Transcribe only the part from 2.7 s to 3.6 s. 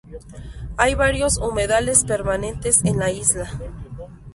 en la isla.